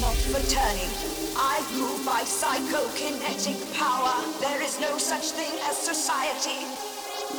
Not 0.00 0.16
for 0.16 0.42
turning. 0.50 0.90
I 1.36 1.64
move 1.78 2.04
by 2.04 2.22
psychokinetic 2.22 3.72
power. 3.78 4.12
There 4.40 4.60
is 4.60 4.80
no 4.80 4.98
such 4.98 5.30
thing 5.30 5.52
as 5.68 5.76
society. 5.76 6.66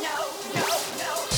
No, 0.00 0.16
no, 0.54 0.66
no. 0.96 1.35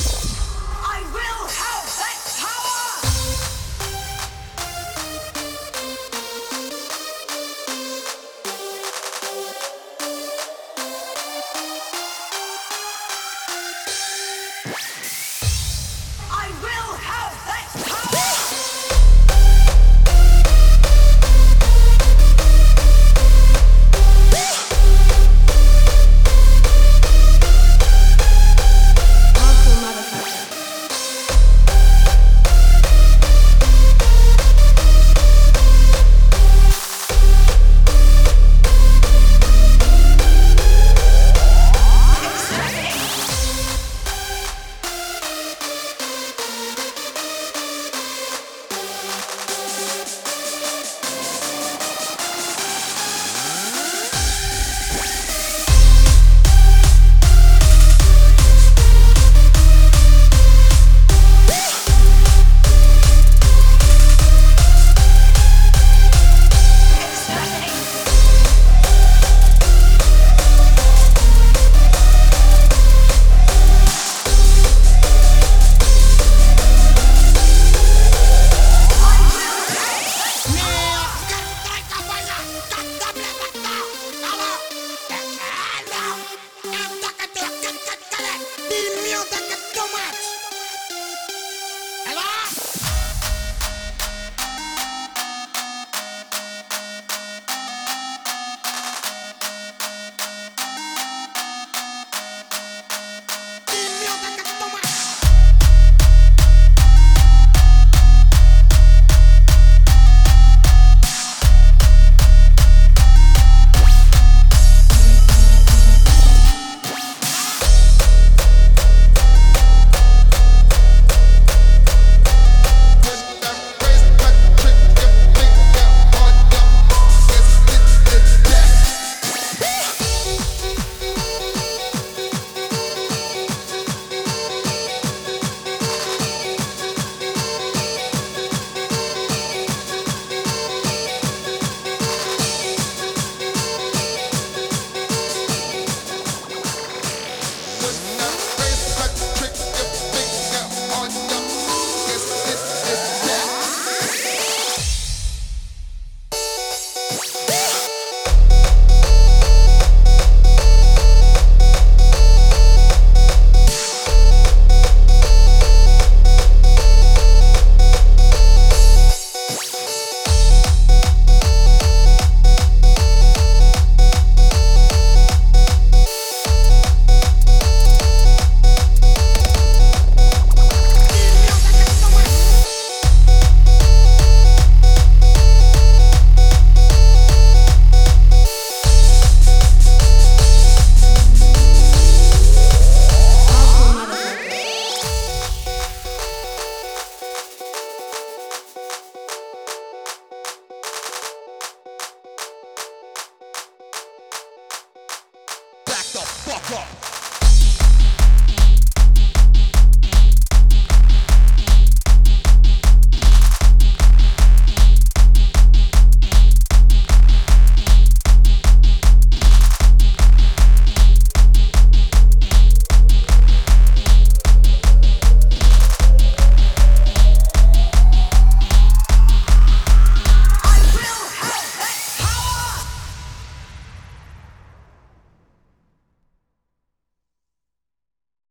Up. 206.71 207.08